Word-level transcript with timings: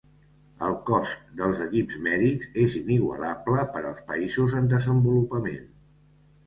El 0.67 0.77
cost 0.89 1.27
dels 1.41 1.61
equips 1.65 1.99
mèdics 2.07 2.49
és 2.65 2.79
inigualable 2.81 3.67
per 3.77 3.85
als 3.91 4.03
països 4.13 4.61
en 4.63 4.75
desenvolupament. 4.77 5.75